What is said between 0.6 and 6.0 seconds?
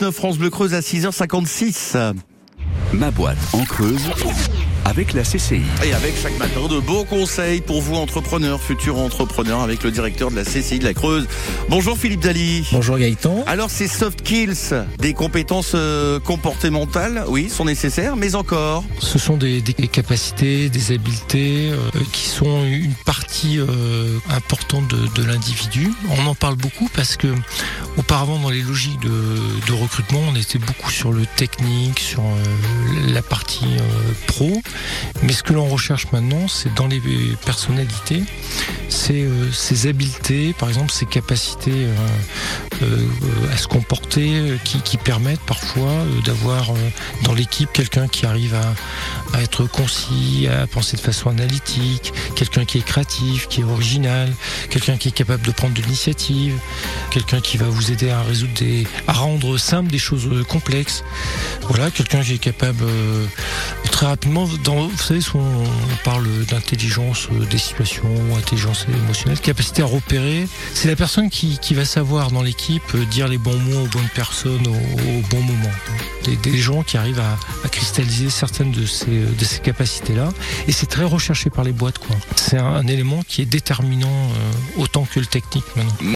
à 6h56. Ma boîte en Creuse avec la CCI. Et